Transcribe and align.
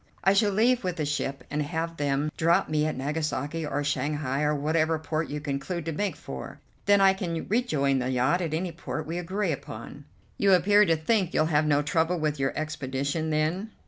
I 0.23 0.33
shall 0.33 0.51
leave 0.51 0.83
with 0.83 0.95
the 0.95 1.05
ship, 1.05 1.43
and 1.51 1.61
have 1.61 1.95
them 1.97 2.31
drop 2.35 2.67
me 2.67 2.87
at 2.87 2.97
Nagasaki 2.97 3.67
or 3.67 3.83
Shanghai, 3.83 4.41
or 4.41 4.55
whatever 4.55 4.97
port 4.97 5.29
we 5.29 5.39
conclude 5.39 5.85
to 5.85 5.91
make 5.91 6.15
for. 6.15 6.59
Then 6.87 6.99
I 6.99 7.13
can 7.13 7.47
rejoin 7.47 7.99
the 7.99 8.09
yacht 8.09 8.41
at 8.41 8.55
any 8.55 8.71
port 8.71 9.05
we 9.05 9.19
agree 9.19 9.51
upon." 9.51 10.05
"You 10.39 10.53
appear 10.53 10.85
to 10.85 10.95
think 10.95 11.35
you'll 11.35 11.45
have 11.53 11.67
no 11.67 11.83
trouble 11.83 12.17
with 12.17 12.39
your 12.39 12.51
expedition, 12.57 13.29
then?" 13.29 13.69